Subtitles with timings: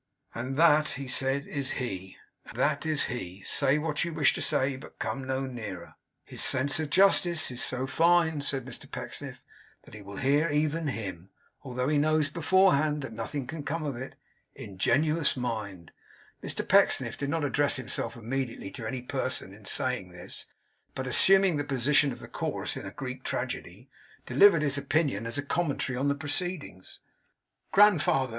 [0.33, 2.17] 'And that,' he said, 'is he.
[2.47, 2.53] Ah!
[2.53, 3.43] that is he!
[3.43, 4.75] Say what you wish to say.
[4.75, 5.93] But come no nearer,'
[6.25, 9.43] 'His sense of justice is so fine,' said Mr Pecksniff,
[9.83, 11.29] 'that he will hear even him,
[11.61, 14.15] although he knows beforehand that nothing can come of it.
[14.55, 15.91] Ingenuous mind!'
[16.43, 20.47] Mr Pecksniff did not address himself immediately to any person in saying this,
[20.95, 23.87] but assuming the position of the Chorus in a Greek Tragedy,
[24.25, 27.01] delivered his opinion as a commentary on the proceedings.
[27.71, 28.29] 'Grandfather!